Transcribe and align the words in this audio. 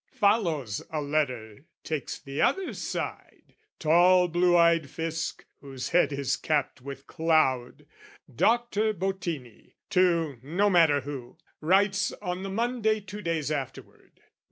Follows, 0.13 0.81
a 0.89 0.99
letter, 0.99 1.63
takes 1.83 2.17
the 2.17 2.41
other 2.41 2.73
side. 2.73 3.53
Tall 3.77 4.27
blue 4.29 4.57
eyed 4.57 4.85
Fisc 4.85 5.43
whose 5.59 5.89
head 5.89 6.11
is 6.11 6.37
capped 6.37 6.81
with 6.81 7.05
cloud, 7.05 7.85
Doctor 8.35 8.95
Bottini, 8.95 9.75
to 9.91 10.39
no 10.41 10.71
matter 10.71 11.01
who, 11.01 11.37
Writes 11.59 12.11
on 12.13 12.41
the 12.41 12.49
Monday 12.49 12.99
two 12.99 13.21
days 13.21 13.51
afterward. 13.51 14.21